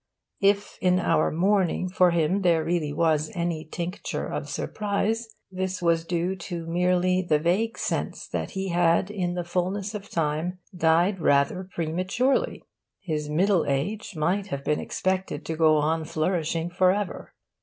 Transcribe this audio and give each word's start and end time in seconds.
If 0.39 0.79
in 0.81 0.97
our 0.99 1.29
mourning 1.29 1.87
for 1.87 2.09
him 2.09 2.41
there 2.41 2.63
really 2.63 2.91
was 2.91 3.29
any 3.35 3.63
tincture 3.63 4.25
of 4.25 4.49
surprise, 4.49 5.35
this 5.51 5.79
was 5.79 6.05
due 6.05 6.35
to 6.37 6.65
merely 6.65 7.21
the 7.21 7.37
vague 7.37 7.77
sense 7.77 8.27
that 8.29 8.53
he 8.57 8.69
had 8.69 9.11
in 9.11 9.35
the 9.35 9.43
fullness 9.43 9.93
of 9.93 10.09
time 10.09 10.57
died 10.75 11.19
rather 11.19 11.69
prematurely: 11.71 12.63
his 12.99 13.29
middle 13.29 13.67
age 13.67 14.15
might 14.15 14.47
have 14.47 14.63
been 14.63 14.79
expected 14.79 15.45
to 15.45 15.55
go 15.55 15.75
on 15.77 16.03
flourishing 16.05 16.71
for 16.71 16.91
ever. 16.91 17.35